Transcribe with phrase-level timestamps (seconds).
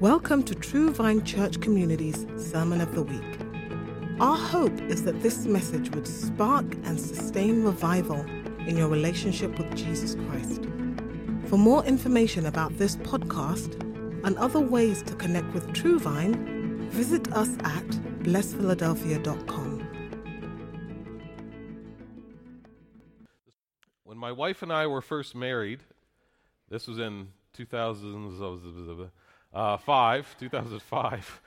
[0.00, 3.38] Welcome to True Vine Church Community's Sermon of the Week.
[4.18, 8.20] Our hope is that this message would spark and sustain revival
[8.66, 10.64] in your relationship with Jesus Christ.
[11.46, 13.80] For more information about this podcast
[14.26, 17.86] and other ways to connect with True Vine, visit us at
[18.24, 19.88] blessphiladelphia.com.
[24.02, 25.84] When my wife and I were first married,
[26.68, 29.10] this was in 2005,
[29.54, 31.42] uh, 2005,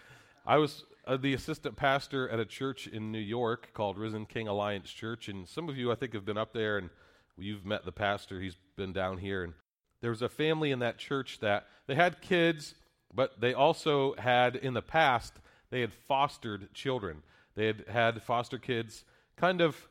[0.45, 4.47] I was uh, the assistant pastor at a church in New York called Risen King
[4.47, 5.27] Alliance Church.
[5.27, 6.89] And some of you, I think, have been up there and
[7.37, 8.39] you've met the pastor.
[8.39, 9.43] He's been down here.
[9.43, 9.53] And
[10.01, 12.75] there was a family in that church that they had kids,
[13.13, 15.33] but they also had, in the past,
[15.69, 17.23] they had fostered children.
[17.55, 19.03] They had had foster kids
[19.35, 19.87] kind of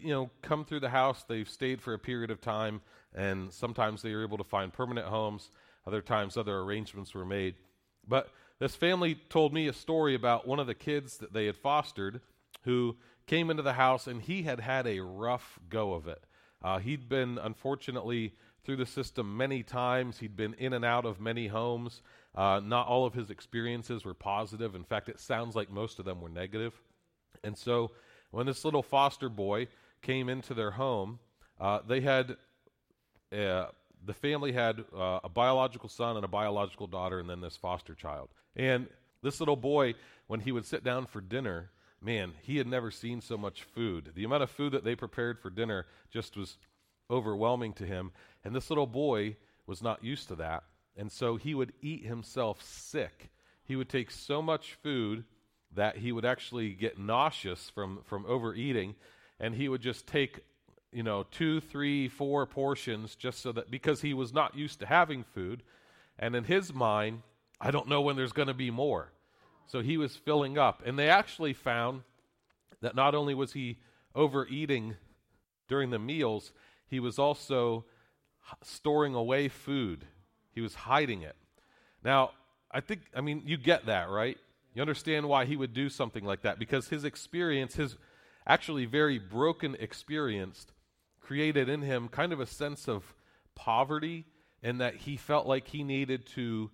[0.00, 2.80] you know come through the house they've stayed for a period of time
[3.14, 5.50] and sometimes they were able to find permanent homes
[5.86, 7.54] other times other arrangements were made.
[8.06, 11.56] But this family told me a story about one of the kids that they had
[11.56, 12.20] fostered
[12.62, 16.22] who came into the house and he had had a rough go of it.
[16.62, 20.18] Uh, he'd been unfortunately through the system many times.
[20.18, 22.00] He'd been in and out of many homes.
[22.34, 24.74] Uh, not all of his experiences were positive.
[24.74, 26.80] In fact it sounds like most of them were negative.
[27.42, 27.90] and so
[28.30, 29.68] when this little foster boy
[30.02, 31.20] came into their home,
[31.60, 32.36] uh, they had
[33.32, 33.66] uh,
[34.06, 37.94] the family had uh, a biological son and a biological daughter, and then this foster
[37.94, 38.28] child.
[38.56, 38.88] And
[39.22, 39.94] this little boy,
[40.26, 44.12] when he would sit down for dinner, man, he had never seen so much food.
[44.14, 46.56] The amount of food that they prepared for dinner just was
[47.10, 48.12] overwhelming to him.
[48.44, 50.64] And this little boy was not used to that.
[50.96, 53.30] And so he would eat himself sick.
[53.64, 55.24] He would take so much food
[55.74, 58.94] that he would actually get nauseous from, from overeating,
[59.40, 60.40] and he would just take,
[60.94, 64.86] you know, two, three, four portions just so that because he was not used to
[64.86, 65.62] having food,
[66.18, 67.22] and in his mind,
[67.60, 69.10] I don't know when there's going to be more.
[69.66, 70.82] So he was filling up.
[70.84, 72.02] And they actually found
[72.80, 73.78] that not only was he
[74.14, 74.96] overeating
[75.68, 76.52] during the meals,
[76.86, 77.84] he was also
[78.62, 80.04] storing away food.
[80.52, 81.36] He was hiding it.
[82.04, 82.32] Now,
[82.70, 84.36] I think, I mean, you get that, right?
[84.74, 87.96] You understand why he would do something like that because his experience, his
[88.46, 90.66] actually very broken experience,
[91.24, 93.14] created in him kind of a sense of
[93.54, 94.24] poverty
[94.62, 96.70] and that he felt like he needed to,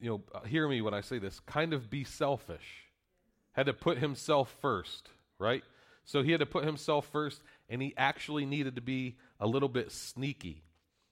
[0.00, 2.88] you know, uh, hear me when I say this, kind of be selfish.
[3.52, 5.08] Had to put himself first,
[5.38, 5.62] right?
[6.04, 9.68] So he had to put himself first and he actually needed to be a little
[9.68, 10.62] bit sneaky.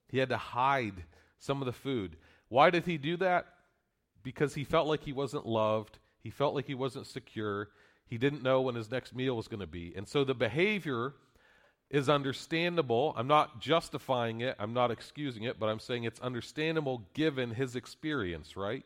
[0.09, 1.05] He had to hide
[1.39, 2.17] some of the food.
[2.49, 3.47] Why did he do that?
[4.23, 7.69] because he felt like he wasn't loved, he felt like he wasn't secure,
[8.07, 9.93] he didn't know when his next meal was going to be.
[9.97, 11.15] And so the behavior
[11.91, 13.13] is understandable.
[13.17, 17.77] I'm not justifying it, I'm not excusing it, but I'm saying it's understandable given his
[17.77, 18.85] experience, right?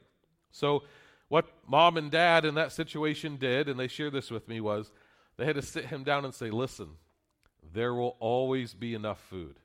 [0.51, 0.85] So,
[1.29, 4.91] what mom and dad in that situation did, and they shared this with me, was
[5.37, 6.91] they had to sit him down and say, Listen,
[7.73, 9.59] there will always be enough food.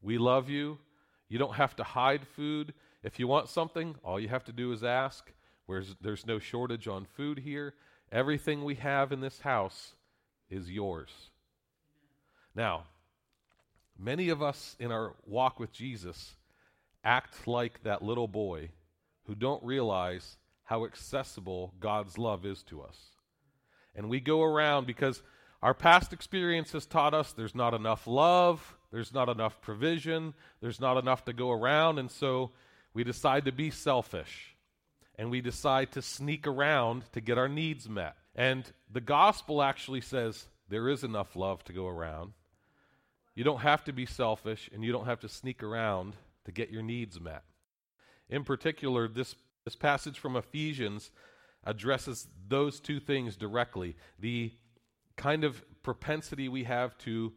[0.00, 0.78] We love you.
[1.28, 2.72] You don't have to hide food.
[3.02, 5.32] If you want something, all you have to do is ask.
[5.66, 7.74] Where's, there's no shortage on food here.
[8.12, 9.94] Everything we have in this house
[10.48, 11.10] is yours.
[12.56, 12.84] Now,
[13.98, 16.34] many of us in our walk with Jesus
[17.04, 18.70] act like that little boy
[19.26, 22.96] who don't realize how accessible God's love is to us.
[23.94, 25.22] And we go around because
[25.62, 30.80] our past experience has taught us there's not enough love, there's not enough provision, there's
[30.80, 32.52] not enough to go around, and so
[32.94, 34.56] we decide to be selfish
[35.18, 38.16] and we decide to sneak around to get our needs met.
[38.34, 42.32] And the gospel actually says there is enough love to go around.
[43.36, 46.14] You don't have to be selfish and you don't have to sneak around
[46.46, 47.44] to get your needs met.
[48.30, 51.10] In particular, this, this passage from Ephesians
[51.62, 54.52] addresses those two things directly the
[55.16, 57.32] kind of propensity we have to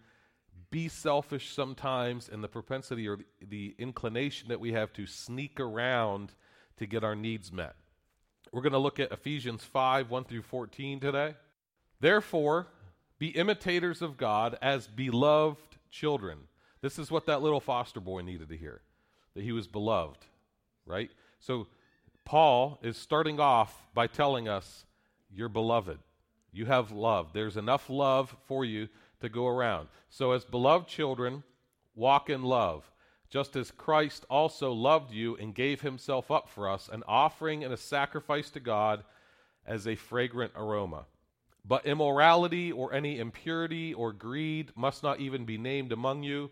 [0.71, 6.31] be selfish sometimes and the propensity or the inclination that we have to sneak around
[6.77, 7.75] to get our needs met.
[8.53, 11.35] We're going to look at Ephesians 5 1 through 14 today.
[11.99, 12.67] Therefore,
[13.17, 16.39] be imitators of God as beloved children.
[16.81, 18.81] This is what that little foster boy needed to hear
[19.35, 20.25] that he was beloved,
[20.85, 21.09] right?
[21.39, 21.67] So,
[22.25, 24.85] Paul is starting off by telling us,
[25.31, 25.99] You're beloved.
[26.51, 27.31] You have love.
[27.33, 28.89] There's enough love for you
[29.21, 29.87] to go around.
[30.09, 31.43] So, as beloved children,
[31.95, 32.89] walk in love,
[33.29, 37.73] just as Christ also loved you and gave himself up for us, an offering and
[37.73, 39.03] a sacrifice to God
[39.65, 41.05] as a fragrant aroma.
[41.65, 46.51] But immorality or any impurity or greed must not even be named among you,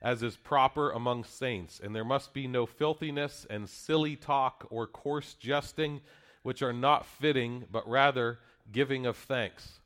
[0.00, 4.86] as is proper among saints, and there must be no filthiness and silly talk or
[4.86, 6.00] coarse jesting,
[6.42, 8.38] which are not fitting, but rather
[8.72, 9.80] giving of thanks.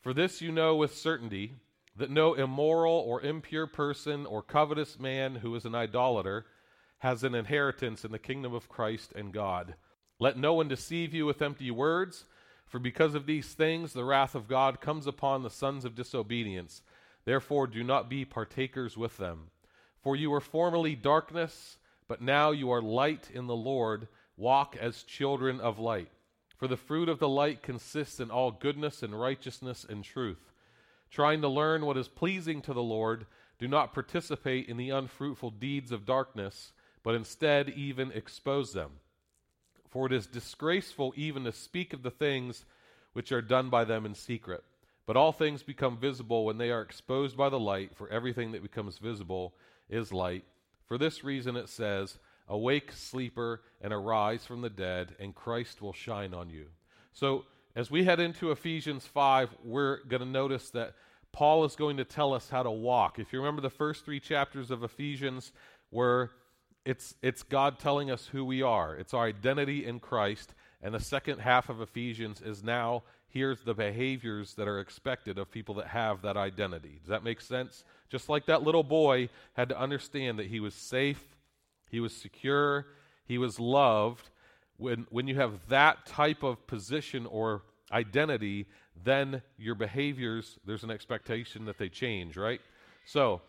[0.00, 1.54] For this you know with certainty
[1.96, 6.46] that no immoral or impure person or covetous man who is an idolater
[6.98, 9.74] has an inheritance in the kingdom of Christ and God.
[10.18, 12.24] Let no one deceive you with empty words,
[12.72, 16.80] for because of these things the wrath of God comes upon the sons of disobedience.
[17.26, 19.50] Therefore, do not be partakers with them.
[20.00, 21.76] For you were formerly darkness,
[22.08, 24.08] but now you are light in the Lord.
[24.38, 26.08] Walk as children of light.
[26.56, 30.50] For the fruit of the light consists in all goodness and righteousness and truth.
[31.10, 33.26] Trying to learn what is pleasing to the Lord,
[33.58, 36.72] do not participate in the unfruitful deeds of darkness,
[37.02, 38.92] but instead even expose them.
[39.92, 42.64] For it is disgraceful even to speak of the things
[43.12, 44.64] which are done by them in secret.
[45.06, 48.62] But all things become visible when they are exposed by the light, for everything that
[48.62, 49.54] becomes visible
[49.90, 50.44] is light.
[50.86, 52.18] For this reason it says,
[52.48, 56.66] Awake, sleeper, and arise from the dead, and Christ will shine on you.
[57.12, 57.44] So,
[57.76, 60.94] as we head into Ephesians 5, we're going to notice that
[61.32, 63.18] Paul is going to tell us how to walk.
[63.18, 65.52] If you remember the first three chapters of Ephesians,
[65.90, 66.30] where
[66.84, 70.54] it's, it's God telling us who we are, it's our identity in Christ.
[70.82, 75.50] And the second half of Ephesians is now here's the behaviors that are expected of
[75.50, 76.98] people that have that identity.
[77.00, 77.84] Does that make sense?
[78.10, 81.22] Just like that little boy had to understand that he was safe,
[81.90, 82.86] he was secure,
[83.26, 84.28] he was loved.
[84.76, 87.62] When, when you have that type of position or
[87.92, 88.66] identity,
[89.04, 92.60] then your behaviors, there's an expectation that they change, right?
[93.06, 93.42] So,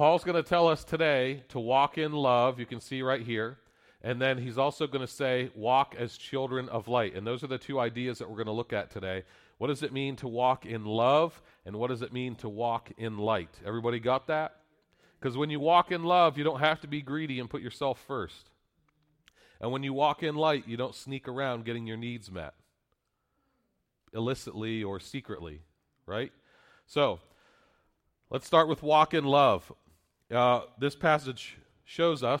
[0.00, 2.58] Paul's going to tell us today to walk in love.
[2.58, 3.58] You can see right here.
[4.00, 7.14] And then he's also going to say, walk as children of light.
[7.14, 9.24] And those are the two ideas that we're going to look at today.
[9.58, 11.42] What does it mean to walk in love?
[11.66, 13.50] And what does it mean to walk in light?
[13.62, 14.56] Everybody got that?
[15.20, 18.02] Because when you walk in love, you don't have to be greedy and put yourself
[18.06, 18.48] first.
[19.60, 22.54] And when you walk in light, you don't sneak around getting your needs met
[24.14, 25.60] illicitly or secretly,
[26.06, 26.32] right?
[26.86, 27.20] So,
[28.30, 29.70] let's start with walk in love.
[30.30, 32.40] Uh, this passage shows us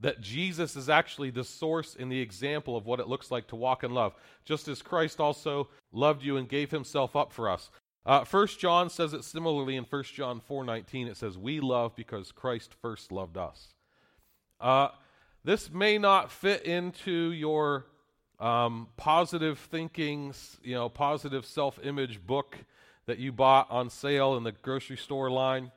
[0.00, 3.56] that Jesus is actually the source and the example of what it looks like to
[3.56, 4.14] walk in love,
[4.44, 7.70] just as Christ also loved you and gave himself up for us.
[8.06, 11.08] Uh, 1 John says it similarly in 1 John 4.19.
[11.08, 13.74] It says, We love because Christ first loved us.
[14.60, 14.88] Uh,
[15.44, 17.86] this may not fit into your
[18.40, 22.56] um, positive thinkings, you know, positive self-image book
[23.06, 25.72] that you bought on sale in the grocery store line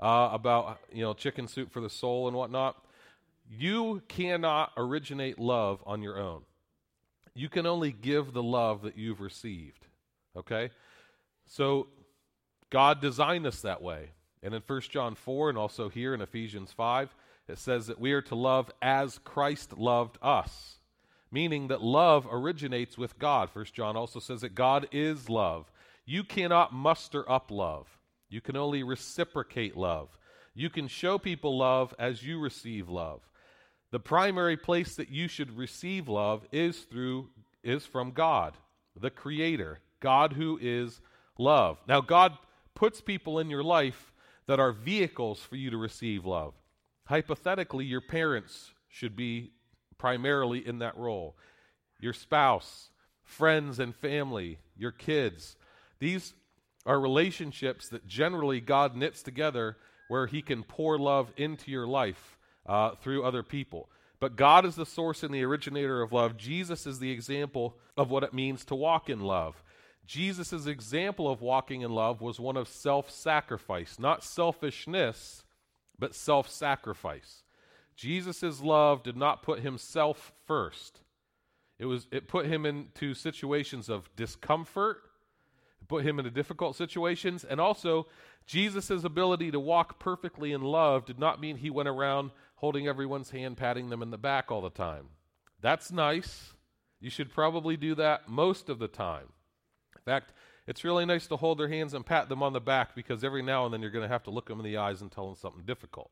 [0.00, 2.76] uh, about, you know, chicken soup for the soul and whatnot.
[3.50, 6.42] You cannot originate love on your own.
[7.34, 9.86] You can only give the love that you've received.
[10.36, 10.70] Okay?
[11.46, 11.86] So
[12.70, 14.10] God designed us that way.
[14.42, 17.14] And in 1 John 4 and also here in Ephesians 5,
[17.48, 20.78] it says that we are to love as Christ loved us,
[21.30, 23.50] meaning that love originates with God.
[23.52, 25.70] 1 John also says that God is love.
[26.04, 27.95] You cannot muster up love,
[28.28, 30.08] you can only reciprocate love.
[30.54, 33.20] You can show people love as you receive love.
[33.92, 37.28] The primary place that you should receive love is through
[37.62, 38.54] is from God,
[38.98, 41.00] the creator, God who is
[41.38, 41.78] love.
[41.86, 42.36] Now God
[42.74, 44.12] puts people in your life
[44.46, 46.54] that are vehicles for you to receive love.
[47.06, 49.52] Hypothetically, your parents should be
[49.98, 51.36] primarily in that role.
[52.00, 52.90] Your spouse,
[53.24, 55.56] friends and family, your kids.
[55.98, 56.34] These
[56.86, 59.76] are relationships that generally God knits together
[60.08, 63.90] where He can pour love into your life uh, through other people.
[64.20, 66.36] But God is the source and the originator of love.
[66.36, 69.62] Jesus is the example of what it means to walk in love.
[70.06, 75.44] Jesus' example of walking in love was one of self sacrifice, not selfishness,
[75.98, 77.42] but self sacrifice.
[77.96, 81.00] Jesus' love did not put himself first.
[81.78, 84.98] It, was, it put him into situations of discomfort,
[85.88, 88.06] put him into difficult situations, and also
[88.46, 93.30] Jesus' ability to walk perfectly in love did not mean he went around holding everyone's
[93.30, 95.06] hand, patting them in the back all the time.
[95.60, 96.52] That's nice.
[97.00, 99.26] You should probably do that most of the time.
[99.94, 100.32] In fact,
[100.66, 103.42] it's really nice to hold their hands and pat them on the back because every
[103.42, 105.26] now and then you're going to have to look them in the eyes and tell
[105.26, 106.10] them something difficult,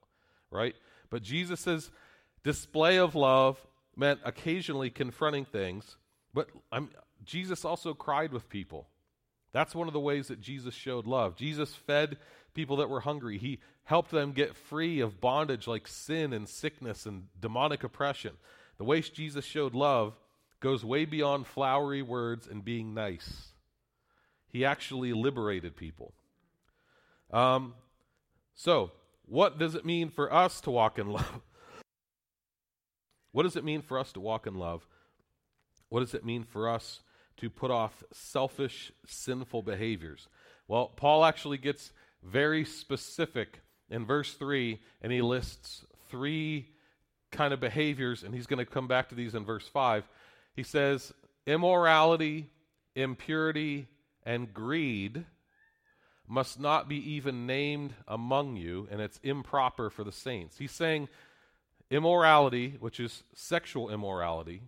[0.50, 0.74] right?
[1.10, 1.90] But Jesus'
[2.42, 3.58] display of love
[3.96, 5.96] meant occasionally confronting things,
[6.32, 6.90] but I'm,
[7.24, 8.88] Jesus also cried with people.
[9.54, 11.36] That's one of the ways that Jesus showed love.
[11.36, 12.18] Jesus fed
[12.54, 13.38] people that were hungry.
[13.38, 18.32] He helped them get free of bondage like sin and sickness and demonic oppression.
[18.78, 20.14] The way Jesus showed love
[20.58, 23.52] goes way beyond flowery words and being nice.
[24.48, 26.14] He actually liberated people.
[27.32, 27.74] Um,
[28.56, 28.90] so,
[29.26, 31.40] what does it mean for us to walk in love?
[33.30, 34.84] what does it mean for us to walk in love?
[35.90, 37.00] What does it mean for us
[37.38, 40.28] to put off selfish, sinful behaviors?
[40.68, 43.60] Well, Paul actually gets very specific
[43.90, 46.68] in verse 3, and he lists three
[47.30, 50.08] kind of behaviors, and he's going to come back to these in verse 5.
[50.54, 51.12] He says,
[51.46, 52.50] immorality,
[52.94, 53.88] impurity,
[54.24, 55.24] and greed
[56.26, 60.56] must not be even named among you, and it's improper for the saints.
[60.56, 61.08] He's saying
[61.90, 64.62] immorality, which is sexual immorality,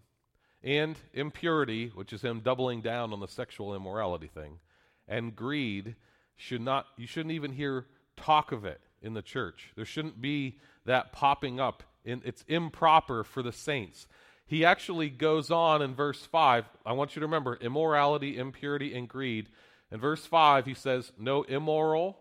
[0.67, 4.59] and impurity, which is him doubling down on the sexual immorality thing,
[5.07, 5.95] and greed
[6.35, 9.71] should not you shouldn't even hear talk of it in the church.
[9.77, 11.85] There shouldn't be that popping up.
[12.05, 14.09] In, it's improper for the saints.
[14.47, 16.65] He actually goes on in verse 5.
[16.85, 19.49] I want you to remember immorality, impurity, and greed.
[19.91, 22.19] In verse 5, he says, No immoral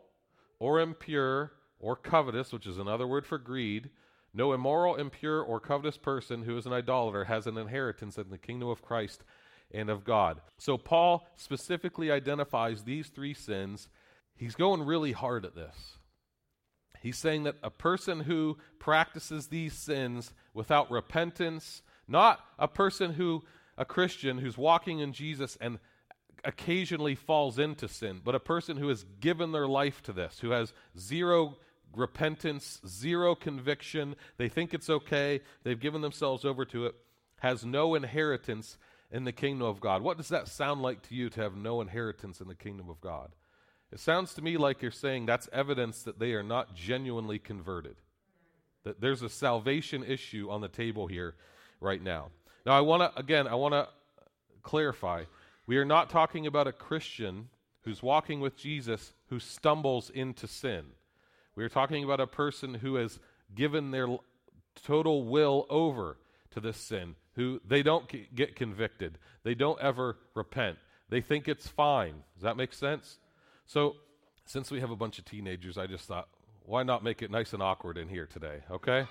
[0.60, 3.90] or impure or covetous, which is another word for greed,
[4.36, 8.38] no immoral, impure, or covetous person who is an idolater has an inheritance in the
[8.38, 9.24] kingdom of Christ
[9.72, 10.42] and of God.
[10.58, 13.88] So Paul specifically identifies these three sins.
[14.36, 15.98] He's going really hard at this.
[17.02, 23.44] He's saying that a person who practices these sins without repentance, not a person who,
[23.78, 25.80] a Christian who's walking in Jesus and
[26.44, 30.52] occasionally falls into sin, but a person who has given their life to this, who
[30.52, 31.58] has zero
[31.96, 36.96] repentance, zero conviction, they think it's okay, they've given themselves over to it,
[37.40, 38.78] has no inheritance
[39.12, 40.02] in the kingdom of God.
[40.02, 43.00] What does that sound like to you to have no inheritance in the kingdom of
[43.02, 43.32] God?
[43.92, 47.96] It sounds to me like you're saying that's evidence that they are not genuinely converted.
[48.84, 51.36] That there's a salvation issue on the table here
[51.80, 52.30] right now.
[52.66, 53.88] Now, I want to, again, I want to
[54.64, 55.24] clarify.
[55.68, 57.50] We are not talking about a Christian
[57.84, 60.86] who's walking with Jesus who stumbles into sin.
[61.56, 63.20] We are talking about a person who has
[63.54, 64.08] given their
[64.84, 66.18] total will over
[66.52, 69.18] to this sin, who they don't get convicted.
[69.44, 70.78] They don't ever repent.
[71.10, 72.24] They think it's fine.
[72.36, 73.18] Does that make sense?
[73.68, 73.96] So,
[74.46, 76.28] since we have a bunch of teenagers, I just thought,
[76.66, 79.08] why not make it nice and awkward in here today, okay?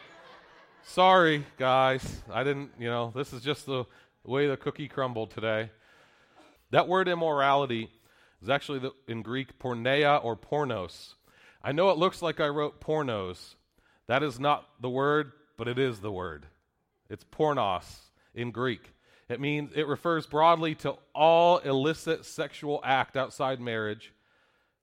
[0.85, 2.23] Sorry, guys.
[2.31, 3.85] I didn't, you know, this is just the
[4.25, 5.71] way the cookie crumbled today.
[6.71, 7.91] That word immorality
[8.43, 11.15] is actually the, in Greek porneia or pornos.
[11.65, 13.57] I know it looks like I wrote pornos.
[14.07, 16.47] That is not the word, but it is the word.
[17.09, 18.01] It's pornos
[18.35, 18.93] in Greek.
[19.29, 24.13] It means it refers broadly to all illicit sexual act outside marriage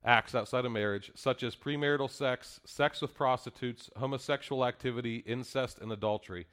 [0.04, 5.92] acts outside of marriage, such as premarital sex, sex with prostitutes, homosexual activity, incest, and
[5.92, 6.48] adultery.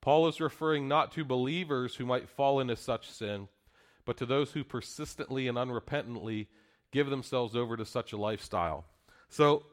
[0.00, 3.48] Paul is referring not to believers who might fall into such sin,
[4.04, 6.46] but to those who persistently and unrepentantly
[6.92, 8.84] give themselves over to such a lifestyle.
[9.28, 9.64] So,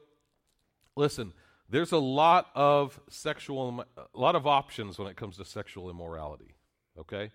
[0.96, 1.32] listen,
[1.68, 6.54] there's a lot of sexual, a lot of options when it comes to sexual immorality.
[6.98, 7.30] Okay?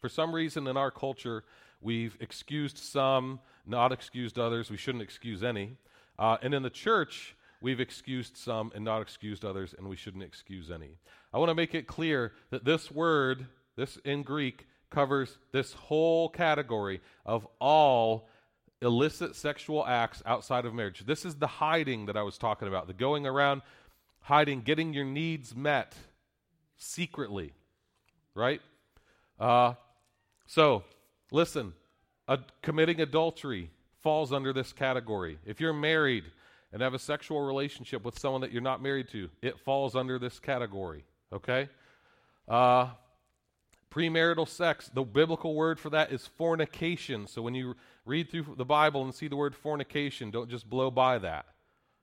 [0.00, 1.44] For some reason in our culture,
[1.80, 4.70] we've excused some, not excused others.
[4.70, 5.76] We shouldn't excuse any.
[6.18, 10.24] Uh, and in the church, we've excused some and not excused others, and we shouldn't
[10.24, 10.98] excuse any.
[11.32, 13.46] I want to make it clear that this word,
[13.76, 18.28] this in Greek, covers this whole category of all
[18.82, 21.04] illicit sexual acts outside of marriage.
[21.06, 23.62] This is the hiding that I was talking about, the going around
[24.20, 25.94] hiding, getting your needs met
[26.76, 27.52] secretly,
[28.34, 28.60] right?
[29.38, 29.74] Uh,
[30.46, 30.84] so,
[31.30, 31.72] listen,
[32.62, 33.70] committing adultery
[34.00, 35.38] falls under this category.
[35.44, 36.24] If you're married
[36.72, 40.18] and have a sexual relationship with someone that you're not married to, it falls under
[40.18, 41.04] this category.
[41.32, 41.68] Okay?
[42.48, 42.88] Uh,
[43.90, 47.26] premarital sex, the biblical word for that is fornication.
[47.26, 50.90] So when you read through the Bible and see the word fornication, don't just blow
[50.90, 51.46] by that.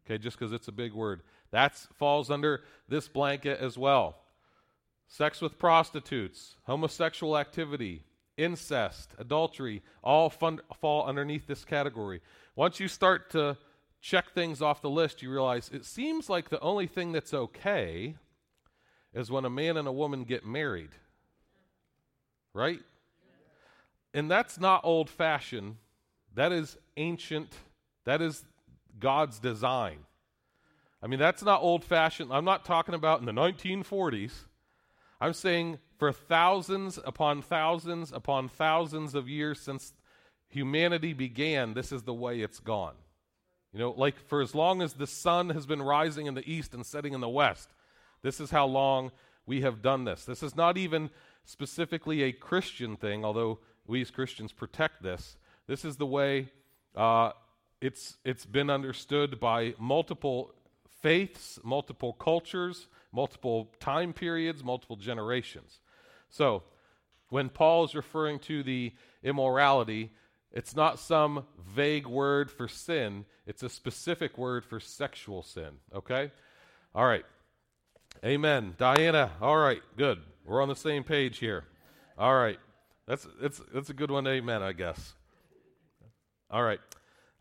[0.06, 1.22] Okay, just because it's a big word.
[1.52, 4.18] That falls under this blanket as well.
[5.08, 8.04] Sex with prostitutes, homosexual activity,
[8.38, 12.22] incest, adultery, all fun, fall underneath this category.
[12.56, 13.58] Once you start to
[14.02, 18.16] check things off the list, you realize it seems like the only thing that's okay
[19.14, 20.92] is when a man and a woman get married.
[22.58, 22.82] Right?
[24.16, 25.76] And that's not old fashioned,
[26.34, 27.54] that is ancient,
[28.06, 28.44] that is
[29.00, 30.00] God's design.
[31.00, 32.34] I mean, that's not old fashioned.
[32.34, 34.32] I'm not talking about in the 1940s.
[35.22, 39.94] I'm saying for thousands upon thousands upon thousands of years since
[40.48, 42.96] humanity began, this is the way it's gone.
[43.72, 46.74] You know, like for as long as the sun has been rising in the east
[46.74, 47.70] and setting in the west,
[48.24, 49.12] this is how long
[49.46, 50.26] we have done this.
[50.26, 51.12] This is not even
[51.48, 55.38] specifically a Christian thing, although we as Christians protect this.
[55.66, 56.50] This is the way
[56.94, 57.32] uh,
[57.80, 60.54] it's, it's been understood by multiple
[61.02, 65.80] faiths, multiple cultures, multiple time periods, multiple generations.
[66.30, 66.64] So,
[67.30, 70.12] when Paul is referring to the immorality,
[70.52, 76.32] it's not some vague word for sin, it's a specific word for sexual sin, okay?
[76.94, 77.26] All right.
[78.26, 78.74] Amen.
[78.78, 80.20] Diana, all right, good.
[80.48, 81.66] We're on the same page here.
[82.18, 82.58] All right.
[83.06, 85.14] That's that's that's a good one, amen, I guess.
[86.50, 86.80] All right.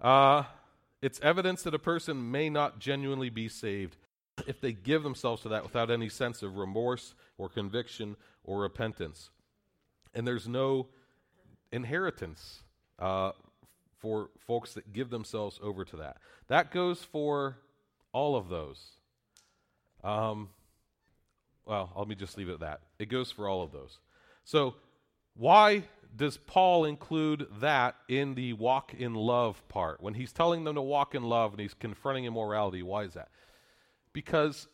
[0.01, 0.43] Uh,
[1.01, 3.97] it's evidence that a person may not genuinely be saved
[4.49, 9.31] if they give themselves to that without any sense of remorse or conviction or repentance.
[10.13, 10.89] And there's no
[11.71, 12.63] inheritance
[12.99, 13.33] uh,
[13.99, 16.17] for folks that give themselves over to that.
[16.49, 17.59] That goes for
[18.13, 18.85] all of those.
[20.03, 20.49] Um,
[21.67, 22.81] well, let me just leave it at that.
[22.99, 23.99] It goes for all of those.
[24.45, 24.77] So,
[25.35, 25.83] why
[26.15, 30.01] does Paul include that in the walk in love part?
[30.01, 33.29] When he's telling them to walk in love and he's confronting immorality, why is that?
[34.13, 34.69] Because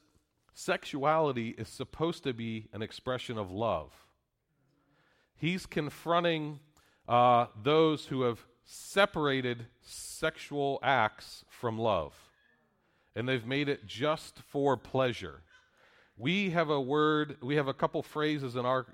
[0.55, 3.91] sexuality is supposed to be an expression of love.
[5.35, 6.61] He's confronting
[7.09, 12.15] uh, those who have separated sexual acts from love,
[13.17, 15.43] and they've made it just for pleasure.
[16.17, 18.87] We have a word, we have a couple phrases in our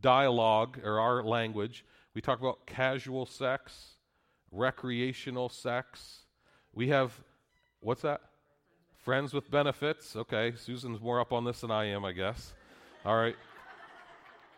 [0.00, 1.84] dialogue or our language.
[2.14, 3.96] We talk about casual sex,
[4.50, 6.20] recreational sex.
[6.72, 7.12] We have,
[7.80, 8.20] what's that?
[9.04, 10.16] Friends with benefits.
[10.16, 12.52] Okay, Susan's more up on this than I am, I guess.
[13.04, 13.36] All right.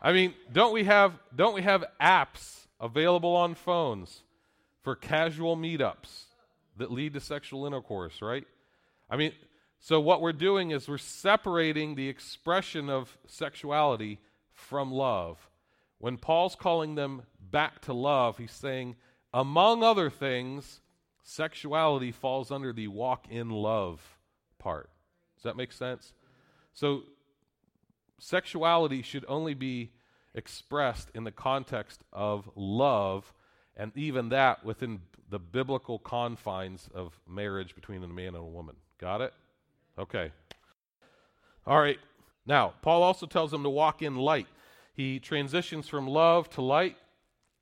[0.00, 4.23] I mean, don't we have don't we have apps available on phones
[4.83, 6.25] for casual meetups
[6.76, 8.47] that lead to sexual intercourse, right?
[9.11, 9.33] I mean,
[9.80, 14.18] so what we're doing is we're separating the expression of sexuality
[14.52, 15.49] from love.
[15.99, 18.97] When Paul's calling them back to love, he's saying,
[19.32, 20.80] among other things,
[21.23, 24.18] sexuality falls under the walk in love
[24.58, 24.90] part.
[25.37, 26.12] Does that make sense?
[26.73, 27.02] So,
[28.18, 29.92] sexuality should only be
[30.35, 33.32] expressed in the context of love,
[33.76, 38.76] and even that within the biblical confines of marriage between a man and a woman.
[38.99, 39.34] Got it?
[39.99, 40.30] Okay.
[41.67, 41.99] All right.
[42.47, 44.47] Now, Paul also tells them to walk in light.
[44.95, 46.97] He transitions from love to light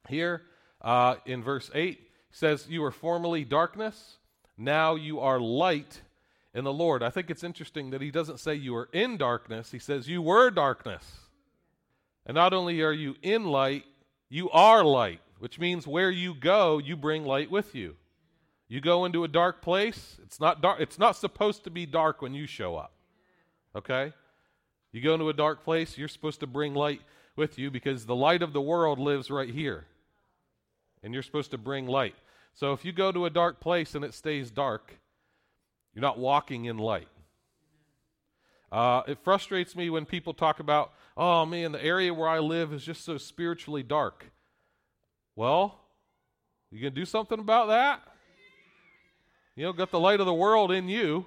[0.09, 0.43] here
[0.81, 1.99] uh, in verse 8.
[1.99, 4.19] He says, You were formerly darkness,
[4.57, 6.03] now you are light
[6.55, 7.03] in the Lord.
[7.03, 10.23] I think it's interesting that he doesn't say you are in darkness, he says you
[10.23, 11.05] were darkness.
[12.25, 13.85] And not only are you in light,
[14.29, 17.97] you are light, which means where you go, you bring light with you.
[18.69, 22.21] You go into a dark place, it's not dark it's not supposed to be dark
[22.21, 22.93] when you show up.
[23.75, 24.13] Okay?
[24.93, 27.01] You go into a dark place, you're supposed to bring light
[27.37, 29.85] with you because the light of the world lives right here.
[31.03, 32.17] And you're supposed to bring light.
[32.55, 34.99] So if you go to a dark place and it stays dark,
[35.95, 37.09] you're not walking in light.
[38.73, 42.73] Uh, it frustrates me when people talk about, oh man, the area where I live
[42.73, 44.27] is just so spiritually dark.
[45.37, 45.79] Well,
[46.71, 48.03] you can do something about that?
[49.57, 51.27] You know, got the light of the world in you.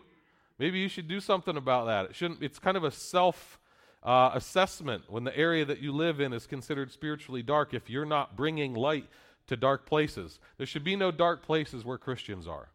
[0.60, 2.12] Maybe you should do something about that.
[2.12, 2.44] It shouldn't.
[2.44, 3.60] It's kind of a self
[4.04, 7.74] uh, assessment when the area that you live in is considered spiritually dark.
[7.74, 9.08] If you're not bringing light
[9.48, 12.70] to dark places, there should be no dark places where Christians are.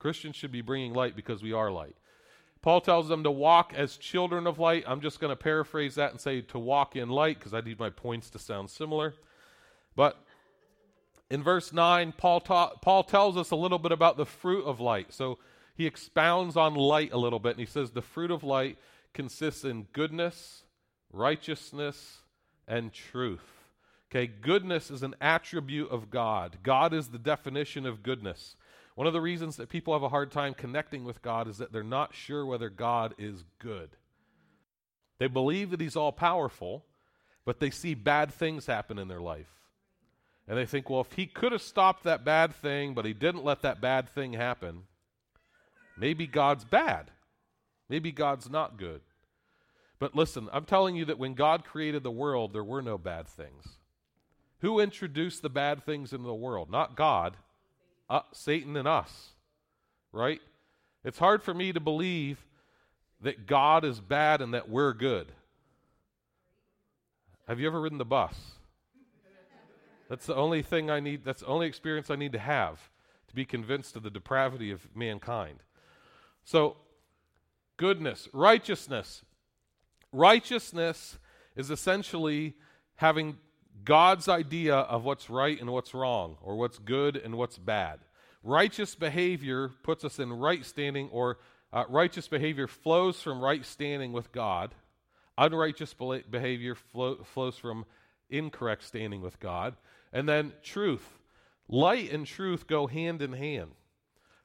[0.00, 1.96] Christians should be bringing light because we are light.
[2.60, 4.84] Paul tells them to walk as children of light.
[4.86, 7.78] I'm just going to paraphrase that and say to walk in light because I need
[7.78, 9.14] my points to sound similar.
[9.94, 10.23] But
[11.34, 14.78] in verse 9, Paul, ta- Paul tells us a little bit about the fruit of
[14.78, 15.12] light.
[15.12, 15.38] So
[15.74, 18.78] he expounds on light a little bit, and he says the fruit of light
[19.12, 20.62] consists in goodness,
[21.12, 22.18] righteousness,
[22.68, 23.42] and truth.
[24.12, 26.58] Okay, goodness is an attribute of God.
[26.62, 28.54] God is the definition of goodness.
[28.94, 31.72] One of the reasons that people have a hard time connecting with God is that
[31.72, 33.90] they're not sure whether God is good.
[35.18, 36.84] They believe that He's all powerful,
[37.44, 39.63] but they see bad things happen in their life.
[40.46, 43.44] And they think, well, if He could have stopped that bad thing, but He didn't
[43.44, 44.82] let that bad thing happen,
[45.96, 47.10] maybe God's bad.
[47.88, 49.02] Maybe God's not good.
[49.98, 53.28] But listen, I'm telling you that when God created the world, there were no bad
[53.28, 53.78] things.
[54.60, 56.70] Who introduced the bad things into the world?
[56.70, 57.36] Not God
[58.08, 59.30] uh, Satan and us,
[60.12, 60.40] right?
[61.04, 62.44] It's hard for me to believe
[63.20, 65.32] that God is bad and that we're good.
[67.48, 68.34] Have you ever ridden the bus?
[70.08, 72.90] That's the only thing I need, that's the only experience I need to have
[73.28, 75.62] to be convinced of the depravity of mankind.
[76.44, 76.76] So,
[77.76, 79.22] goodness, righteousness.
[80.12, 81.18] Righteousness
[81.56, 82.54] is essentially
[82.96, 83.38] having
[83.84, 88.00] God's idea of what's right and what's wrong, or what's good and what's bad.
[88.42, 91.38] Righteous behavior puts us in right standing, or
[91.74, 94.76] Uh, righteous behavior flows from right standing with God.
[95.36, 95.92] Unrighteous
[96.30, 97.84] behavior flow, flows from
[98.30, 99.76] incorrect standing with God.
[100.12, 101.18] And then truth.
[101.68, 103.70] Light and truth go hand in hand.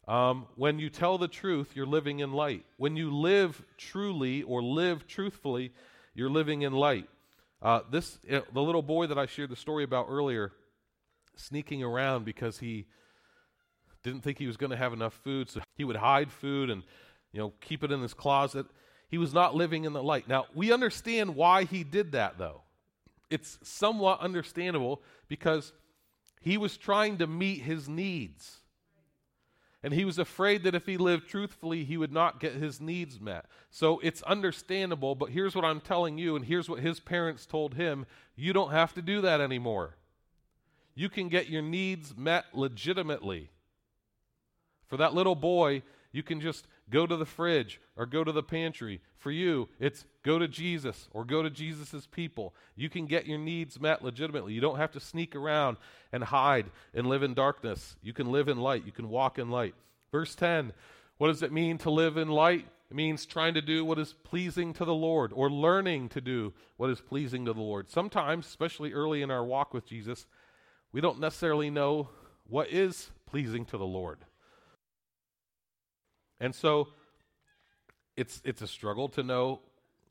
[0.07, 2.65] Um, when you tell the truth, you're living in light.
[2.77, 5.71] When you live truly or live truthfully,
[6.15, 7.07] you're living in light.
[7.61, 10.51] Uh, this uh, the little boy that I shared the story about earlier,
[11.35, 12.85] sneaking around because he
[14.01, 16.83] didn't think he was going to have enough food, so he would hide food and
[17.31, 18.65] you know keep it in his closet.
[19.09, 20.27] He was not living in the light.
[20.27, 22.61] Now we understand why he did that, though.
[23.29, 25.73] It's somewhat understandable because
[26.41, 28.59] he was trying to meet his needs.
[29.81, 33.19] And he was afraid that if he lived truthfully, he would not get his needs
[33.19, 33.45] met.
[33.69, 37.75] So it's understandable, but here's what I'm telling you, and here's what his parents told
[37.75, 39.95] him you don't have to do that anymore.
[40.95, 43.51] You can get your needs met legitimately.
[44.87, 48.43] For that little boy, you can just go to the fridge or go to the
[48.43, 49.01] pantry.
[49.17, 52.53] For you, it's go to Jesus or go to Jesus' people.
[52.75, 54.53] You can get your needs met legitimately.
[54.53, 55.77] You don't have to sneak around
[56.11, 57.95] and hide and live in darkness.
[58.01, 58.85] You can live in light.
[58.85, 59.75] You can walk in light.
[60.11, 60.73] Verse 10
[61.17, 62.65] What does it mean to live in light?
[62.89, 66.53] It means trying to do what is pleasing to the Lord or learning to do
[66.77, 67.87] what is pleasing to the Lord.
[67.87, 70.25] Sometimes, especially early in our walk with Jesus,
[70.91, 72.09] we don't necessarily know
[72.47, 74.17] what is pleasing to the Lord.
[76.39, 76.89] And so
[78.15, 79.61] it's, it's a struggle to know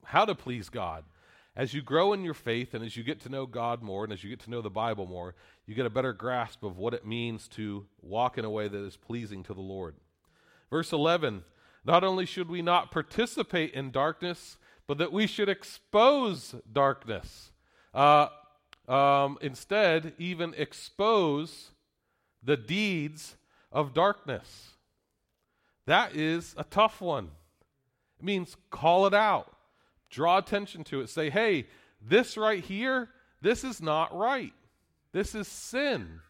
[0.05, 1.05] how to please God.
[1.57, 4.13] As you grow in your faith and as you get to know God more and
[4.13, 5.35] as you get to know the Bible more,
[5.67, 8.79] you get a better grasp of what it means to walk in a way that
[8.79, 9.97] is pleasing to the Lord.
[10.71, 11.43] Verse 11
[11.85, 17.51] Not only should we not participate in darkness, but that we should expose darkness.
[17.93, 18.29] Uh,
[18.89, 21.73] um, instead, even expose
[22.43, 23.37] the deeds
[23.71, 24.78] of darkness.
[25.89, 27.31] That is a tough one.
[28.21, 29.51] It means call it out,
[30.11, 31.67] draw attention to it, say, hey,
[32.07, 33.09] this right here,
[33.41, 34.53] this is not right.
[35.13, 36.21] This is sin.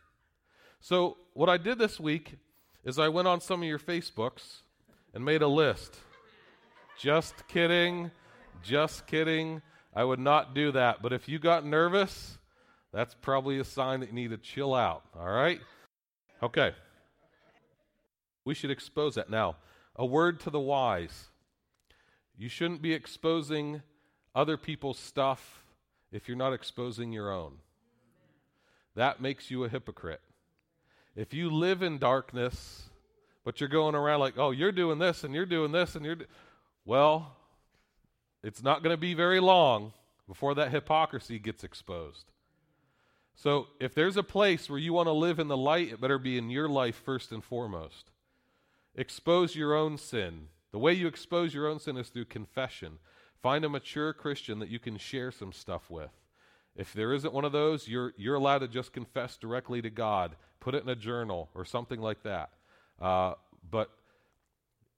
[0.79, 2.37] So, what I did this week
[2.85, 4.61] is I went on some of your Facebooks
[5.13, 5.99] and made a list.
[6.97, 8.13] just kidding.
[8.63, 9.61] Just kidding.
[9.93, 11.03] I would not do that.
[11.03, 12.39] But if you got nervous,
[12.93, 15.03] that's probably a sign that you need to chill out.
[15.19, 15.61] All right?
[16.45, 16.75] Okay.
[18.49, 19.29] We should expose that.
[19.29, 19.57] Now,
[19.95, 21.29] a word to the wise.
[22.39, 23.83] You shouldn't be exposing
[24.35, 25.63] other people's stuff
[26.11, 27.57] if you're not exposing your own.
[28.95, 30.23] That makes you a hypocrite.
[31.15, 32.85] If you live in darkness,
[33.45, 36.15] but you're going around like, oh, you're doing this and you're doing this and you're.
[36.15, 36.25] Do-.
[36.87, 37.37] Well,
[38.43, 39.93] it's not going to be very long
[40.27, 42.25] before that hypocrisy gets exposed.
[43.35, 46.19] So if there's a place where you want to live in the light, it better
[46.19, 48.11] be in your life first and foremost
[48.99, 50.49] expose your own sin.
[50.73, 52.99] The way you expose your own sin is through confession.
[53.41, 56.11] Find a mature Christian that you can share some stuff with.
[56.77, 60.37] If there isn't one of those, you're, you're allowed to just confess directly to God.
[60.61, 62.51] Put it in a journal or something like that.
[63.01, 63.35] Uh,
[63.71, 63.91] but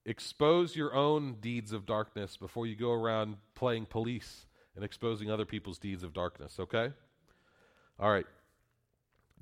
[0.06, 5.44] expose your own deeds of darkness before you go around playing police and exposing other
[5.44, 6.92] people's deeds of darkness, okay?
[7.98, 8.26] All right.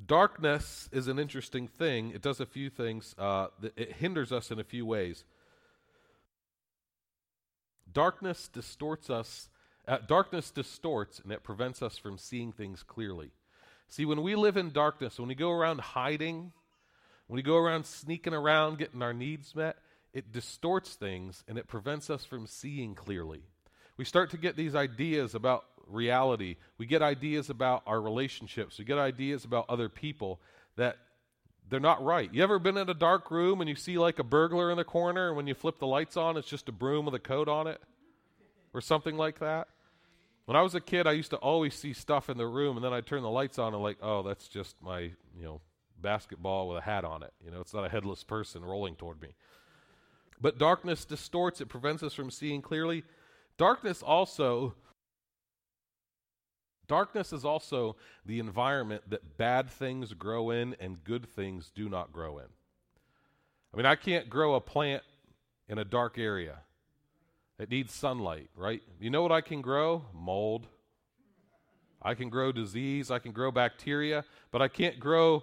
[0.04, 2.12] Darkness is an interesting thing.
[2.12, 5.24] It does a few things, uh, it hinders us in a few ways.
[7.92, 9.48] Darkness distorts us.
[9.86, 13.30] Uh, darkness distorts and it prevents us from seeing things clearly.
[13.88, 16.52] See, when we live in darkness, when we go around hiding,
[17.26, 19.78] when we go around sneaking around, getting our needs met,
[20.12, 23.42] it distorts things and it prevents us from seeing clearly.
[23.96, 26.56] We start to get these ideas about reality.
[26.76, 28.78] We get ideas about our relationships.
[28.78, 30.40] We get ideas about other people
[30.76, 30.96] that
[31.68, 32.32] they're not right.
[32.32, 34.84] You ever been in a dark room and you see like a burglar in the
[34.84, 37.48] corner and when you flip the lights on it's just a broom with a coat
[37.48, 37.80] on it
[38.72, 39.68] or something like that?
[40.46, 42.84] When I was a kid, I used to always see stuff in the room and
[42.84, 45.60] then I'd turn the lights on and like, "Oh, that's just my, you know,
[46.00, 47.34] basketball with a hat on it.
[47.44, 49.34] You know, it's not a headless person rolling toward me."
[50.40, 53.04] But darkness distorts, it prevents us from seeing clearly.
[53.58, 54.74] Darkness also
[56.88, 62.12] Darkness is also the environment that bad things grow in and good things do not
[62.12, 62.46] grow in.
[63.72, 65.02] I mean, I can't grow a plant
[65.68, 66.60] in a dark area.
[67.58, 68.82] It needs sunlight, right?
[68.98, 70.04] You know what I can grow?
[70.14, 70.66] Mold.
[72.00, 75.42] I can grow disease, I can grow bacteria, but I can't grow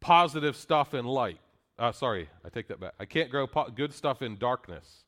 [0.00, 1.40] positive stuff in light.
[1.78, 2.94] Uh, sorry, I take that back.
[2.98, 5.04] I can't grow po- good stuff in darkness,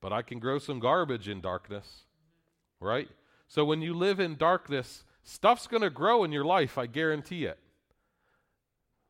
[0.00, 2.02] but I can grow some garbage in darkness,
[2.80, 3.08] right?
[3.50, 7.46] So when you live in darkness, stuff's going to grow in your life, I guarantee
[7.46, 7.58] it.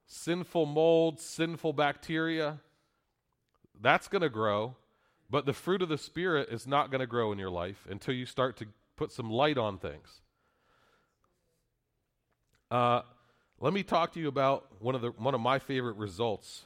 [0.07, 2.61] Sinful mold, sinful bacteria,
[3.79, 4.77] that's going to grow.
[5.29, 8.15] But the fruit of the Spirit is not going to grow in your life until
[8.15, 10.23] you start to put some light on things.
[12.71, 13.03] Uh,
[13.61, 16.65] let me talk to you about one of, the, one of my favorite results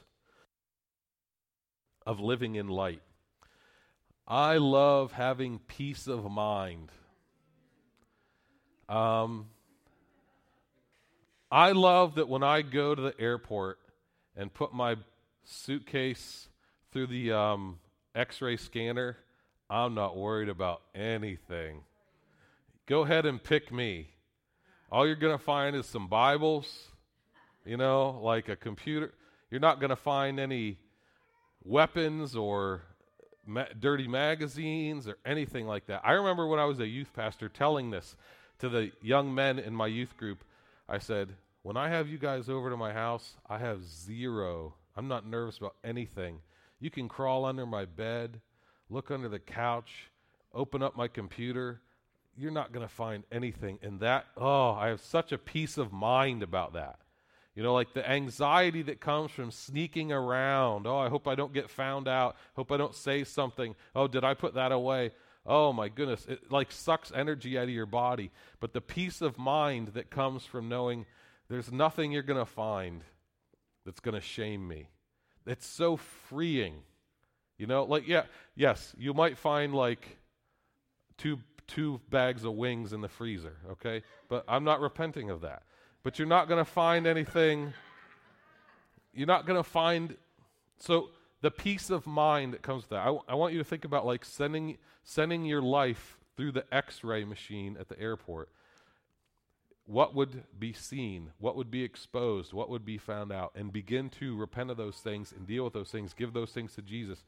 [2.05, 3.01] of living in light.
[4.25, 6.89] I love having peace of mind.
[8.87, 9.47] Um,
[11.51, 13.79] I love that when I go to the airport
[14.35, 14.95] and put my
[15.43, 16.49] suitcase
[16.91, 17.79] through the um,
[18.13, 19.17] x ray scanner,
[19.69, 21.81] I'm not worried about anything.
[22.85, 24.09] Go ahead and pick me.
[24.91, 26.89] All you're going to find is some Bibles,
[27.65, 29.13] you know, like a computer.
[29.49, 30.77] You're not going to find any
[31.63, 32.83] weapons or
[33.45, 36.01] ma- dirty magazines or anything like that.
[36.03, 38.15] I remember when I was a youth pastor telling this
[38.59, 40.43] to the young men in my youth group.
[40.87, 41.29] I said,
[41.63, 44.75] When I have you guys over to my house, I have zero.
[44.95, 46.39] I'm not nervous about anything.
[46.79, 48.41] You can crawl under my bed,
[48.89, 50.09] look under the couch,
[50.53, 51.81] open up my computer.
[52.37, 53.79] You're not going to find anything.
[53.81, 56.99] And that, oh, I have such a peace of mind about that.
[57.55, 60.85] You know, like the anxiety that comes from sneaking around.
[60.85, 62.35] Oh, I hope I don't get found out.
[62.55, 63.75] Hope I don't say something.
[63.95, 65.11] Oh, did I put that away?
[65.45, 68.31] Oh my goodness, it like sucks energy out of your body.
[68.59, 71.05] But the peace of mind that comes from knowing
[71.49, 73.03] there's nothing you're going to find
[73.85, 74.89] that's going to shame me.
[75.45, 76.81] It's so freeing.
[77.57, 78.23] You know, like yeah,
[78.55, 80.17] yes, you might find like
[81.17, 84.03] two two bags of wings in the freezer, okay?
[84.27, 85.63] But I'm not repenting of that
[86.05, 87.73] but you're not going to find anything.
[89.11, 90.15] You're not going to find.
[90.77, 91.09] So
[91.45, 93.01] the peace of mind that comes with that.
[93.01, 96.65] I, w- I want you to think about like sending sending your life through the
[96.71, 98.49] X-ray machine at the airport.
[99.85, 101.31] What would be seen?
[101.37, 102.51] What would be exposed?
[102.51, 103.51] What would be found out?
[103.55, 106.13] And begin to repent of those things and deal with those things.
[106.13, 107.23] Give those things to Jesus.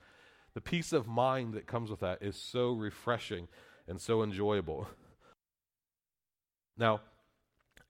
[0.56, 3.48] The peace of mind that comes with that is so refreshing
[3.88, 4.88] and so enjoyable.
[6.78, 7.02] Now,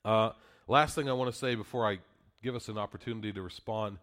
[0.04, 0.32] uh,
[0.70, 2.00] Last thing I want to say before I
[2.44, 4.00] give us an opportunity to respond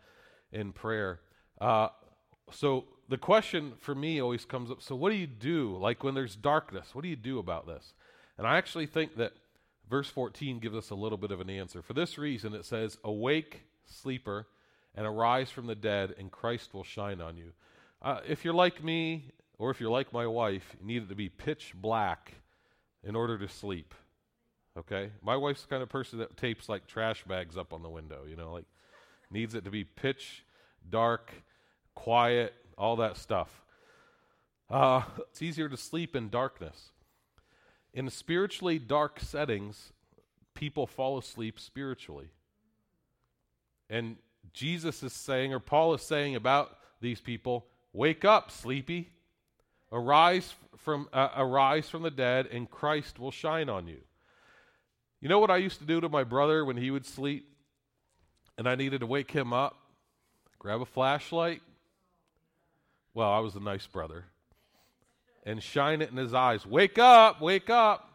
[0.50, 1.20] in prayer.
[1.60, 1.88] Uh,
[2.50, 6.14] so the question for me always comes up so what do you do like when
[6.14, 7.94] there's darkness what do you do about this?
[8.38, 9.32] And i actually think that
[9.88, 11.82] verse 14 gives us a little bit of an answer.
[11.82, 14.46] For this reason it says awake sleeper
[14.94, 17.52] and arise from the dead and christ will shine on you.
[18.02, 21.14] Uh, if you're like me or if you're like my wife you need it to
[21.14, 22.34] be pitch black
[23.02, 23.94] in order to sleep
[24.76, 25.10] Okay?
[25.22, 28.24] My wife's the kind of person that tapes like trash bags up on the window,
[28.28, 28.66] you know, like
[29.30, 30.44] needs it to be pitch
[30.88, 31.32] dark,
[31.94, 33.62] quiet, all that stuff.
[34.70, 36.90] Uh, it's easier to sleep in darkness.
[37.92, 39.92] In spiritually dark settings,
[40.54, 42.28] people fall asleep spiritually.
[43.88, 44.16] And
[44.52, 49.10] Jesus is saying, or Paul is saying about these people, wake up, sleepy.
[49.92, 54.00] Arise from, uh, arise from the dead, and Christ will shine on you.
[55.20, 57.48] You know what I used to do to my brother when he would sleep
[58.58, 59.76] and I needed to wake him up?
[60.58, 61.62] Grab a flashlight.
[63.14, 64.26] Well, I was a nice brother.
[65.46, 66.66] And shine it in his eyes.
[66.66, 68.10] Wake up, wake up.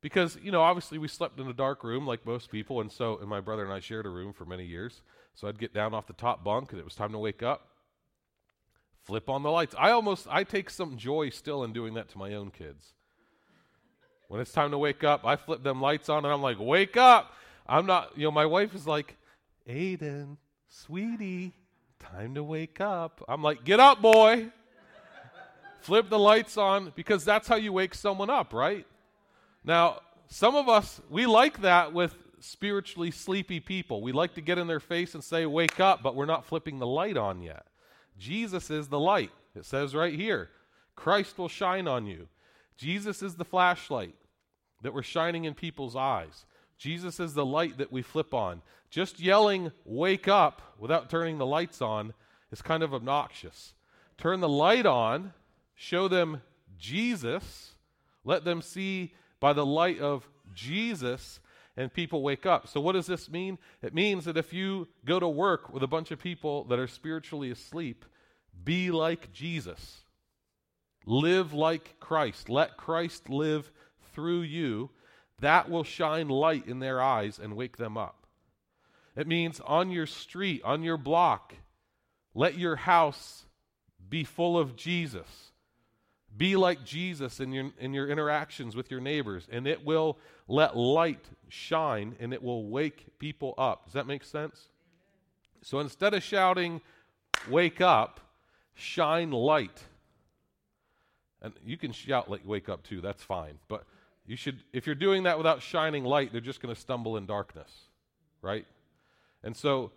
[0.00, 3.18] Because, you know, obviously we slept in a dark room like most people, and so
[3.18, 5.02] and my brother and I shared a room for many years.
[5.34, 7.68] So I'd get down off the top bunk and it was time to wake up.
[9.04, 9.74] Flip on the lights.
[9.78, 12.92] I almost I take some joy still in doing that to my own kids.
[14.28, 16.96] When it's time to wake up, I flip them lights on and I'm like, wake
[16.96, 17.32] up.
[17.66, 19.16] I'm not, you know, my wife is like,
[19.68, 20.36] Aiden,
[20.68, 21.52] sweetie,
[22.12, 23.22] time to wake up.
[23.28, 24.48] I'm like, get up, boy.
[25.80, 28.86] flip the lights on because that's how you wake someone up, right?
[29.64, 34.02] Now, some of us, we like that with spiritually sleepy people.
[34.02, 36.78] We like to get in their face and say, wake up, but we're not flipping
[36.78, 37.66] the light on yet.
[38.18, 39.30] Jesus is the light.
[39.54, 40.50] It says right here
[40.96, 42.28] Christ will shine on you.
[42.76, 44.14] Jesus is the flashlight
[44.82, 46.44] that we're shining in people's eyes.
[46.80, 48.62] Jesus is the light that we flip on.
[48.88, 52.14] Just yelling, wake up, without turning the lights on
[52.50, 53.74] is kind of obnoxious.
[54.16, 55.34] Turn the light on,
[55.74, 56.40] show them
[56.78, 57.72] Jesus,
[58.24, 61.40] let them see by the light of Jesus,
[61.76, 62.66] and people wake up.
[62.66, 63.58] So, what does this mean?
[63.82, 66.88] It means that if you go to work with a bunch of people that are
[66.88, 68.06] spiritually asleep,
[68.64, 70.00] be like Jesus.
[71.04, 72.48] Live like Christ.
[72.48, 73.70] Let Christ live
[74.14, 74.88] through you.
[75.40, 78.26] That will shine light in their eyes and wake them up.
[79.16, 81.54] It means on your street, on your block,
[82.34, 83.44] let your house
[84.08, 85.52] be full of Jesus.
[86.36, 90.76] Be like Jesus in your, in your interactions with your neighbors, and it will let
[90.76, 93.84] light shine and it will wake people up.
[93.86, 94.68] Does that make sense?
[95.62, 96.80] So instead of shouting,
[97.48, 98.20] wake up,
[98.74, 99.82] shine light.
[101.42, 103.58] And you can shout like wake up too, that's fine.
[103.68, 103.84] But
[104.30, 107.26] you should if you're doing that without shining light, they're just going to stumble in
[107.26, 107.68] darkness.
[108.42, 108.64] Right?
[109.42, 109.90] And so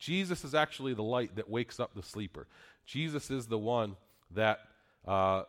[0.00, 2.48] Jesus is actually the light that wakes up the sleeper.
[2.86, 3.94] Jesus is the one
[4.32, 4.58] that
[5.06, 5.44] uh,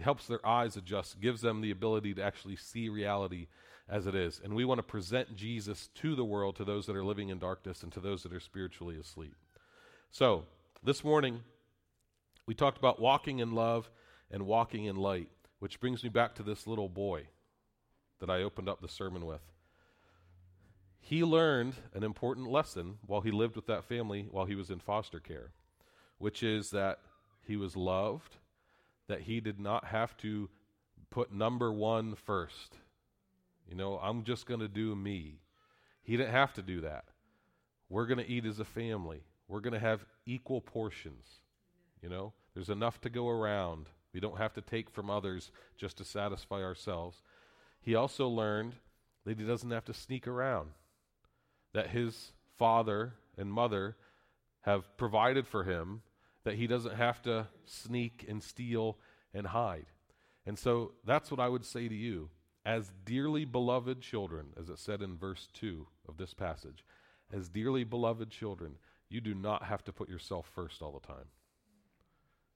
[0.00, 3.48] helps their eyes adjust, gives them the ability to actually see reality
[3.88, 4.40] as it is.
[4.42, 7.40] And we want to present Jesus to the world, to those that are living in
[7.40, 9.34] darkness, and to those that are spiritually asleep.
[10.12, 10.44] So,
[10.84, 11.40] this morning,
[12.46, 13.90] we talked about walking in love
[14.30, 15.28] and walking in light,
[15.58, 17.26] which brings me back to this little boy
[18.22, 19.42] that I opened up the sermon with.
[21.00, 24.78] He learned an important lesson while he lived with that family while he was in
[24.78, 25.50] foster care,
[26.18, 27.00] which is that
[27.44, 28.36] he was loved,
[29.08, 30.48] that he did not have to
[31.10, 32.76] put number one first.
[33.68, 35.40] You know, I'm just going to do me.
[36.04, 37.06] He didn't have to do that.
[37.88, 39.24] We're going to eat as a family.
[39.48, 41.40] We're going to have equal portions.
[42.00, 43.88] You know, there's enough to go around.
[44.14, 47.20] We don't have to take from others just to satisfy ourselves.
[47.82, 48.74] He also learned
[49.24, 50.70] that he doesn't have to sneak around,
[51.74, 53.96] that his father and mother
[54.62, 56.02] have provided for him,
[56.44, 58.96] that he doesn't have to sneak and steal
[59.34, 59.86] and hide.
[60.46, 62.30] And so that's what I would say to you.
[62.64, 66.84] As dearly beloved children, as it said in verse 2 of this passage,
[67.32, 68.76] as dearly beloved children,
[69.08, 71.26] you do not have to put yourself first all the time.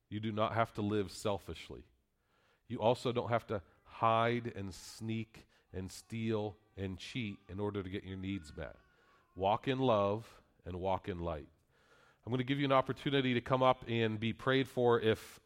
[0.09, 1.83] You do not have to live selfishly.
[2.69, 3.63] You also don't have to
[3.99, 8.77] hide and sneak and steal and cheat in order to get your needs met.
[9.35, 10.27] Walk in love
[10.65, 11.49] and walk in light.
[12.25, 15.41] I'm going to give you an opportunity to come up and be prayed for if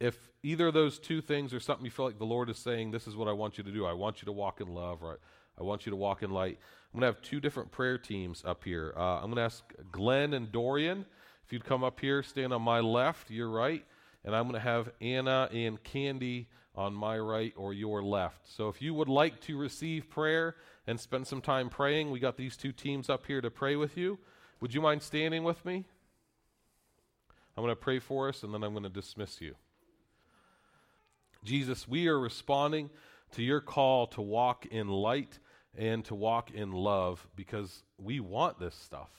[0.00, 2.90] if either of those two things are something you feel like the Lord is saying,
[2.90, 3.86] this is what I want you to do.
[3.86, 6.30] I want you to walk in love, or I, I want you to walk in
[6.30, 6.58] light.
[6.92, 8.92] I'm going to have two different prayer teams up here.
[8.96, 11.06] Uh, I'm going to ask Glenn and Dorian
[11.44, 13.84] if you'd come up here, stand on my left, your right,
[14.24, 18.40] and I'm going to have Anna and Candy on my right or your left.
[18.44, 20.56] So if you would like to receive prayer
[20.86, 23.96] and spend some time praying, we got these two teams up here to pray with
[23.96, 24.18] you.
[24.60, 25.84] Would you mind standing with me?
[27.56, 29.54] I'm going to pray for us and then I'm going to dismiss you.
[31.44, 32.90] Jesus, we are responding
[33.32, 35.38] to your call to walk in light
[35.76, 39.10] and to walk in love because we want this stuff.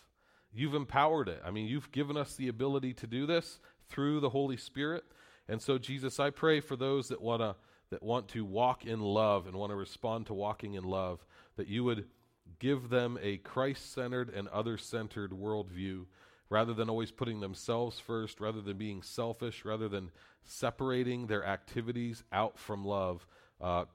[0.54, 1.42] You've empowered it.
[1.46, 5.04] I mean, you've given us the ability to do this through the Holy Spirit.
[5.48, 7.56] And so, Jesus, I pray for those that want to
[7.92, 11.24] that want to walk in love and want to respond to walking in love,
[11.56, 12.06] that you would
[12.60, 16.06] give them a Christ centered and other centered worldview
[16.50, 20.12] rather than always putting themselves first, rather than being selfish, rather than
[20.44, 23.26] separating their activities out from love.
[23.60, 23.86] Uh,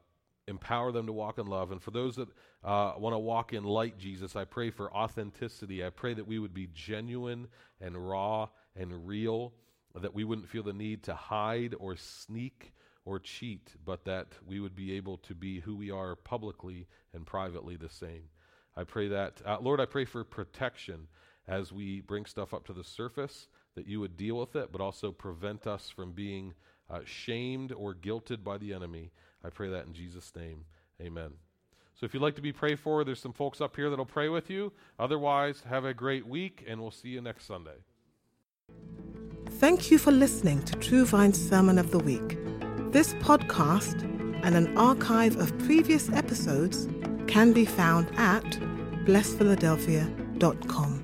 [0.48, 1.70] empower them to walk in love.
[1.70, 2.28] And for those that
[2.64, 5.84] uh, want to walk in light, Jesus, I pray for authenticity.
[5.84, 7.46] I pray that we would be genuine
[7.80, 9.52] and raw and real,
[9.94, 12.72] that we wouldn't feel the need to hide or sneak
[13.04, 17.26] or cheat, but that we would be able to be who we are publicly and
[17.26, 18.24] privately the same.
[18.76, 21.08] I pray that, uh, Lord, I pray for protection
[21.48, 24.80] as we bring stuff up to the surface, that you would deal with it, but
[24.80, 26.54] also prevent us from being
[26.88, 29.10] uh, shamed or guilted by the enemy.
[29.44, 30.64] I pray that in Jesus' name.
[31.00, 31.32] Amen.
[31.94, 34.28] So if you'd like to be prayed for, there's some folks up here that'll pray
[34.28, 34.72] with you.
[34.98, 37.76] Otherwise, have a great week, and we'll see you next Sunday.
[39.60, 42.38] Thank you for listening to True Vine's Sermon of the Week.
[42.92, 44.00] This podcast
[44.42, 46.88] and an archive of previous episodes
[47.26, 48.42] can be found at
[49.04, 50.99] blessphiladelphia.com.